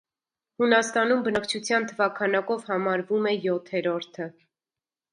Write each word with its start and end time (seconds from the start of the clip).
Հունաստանում 0.63 1.21
բնակչության 1.27 1.87
թվաքանակով 1.93 2.67
համարվում 2.73 3.31
է 3.33 3.37
յոթերորդը։ 3.47 4.31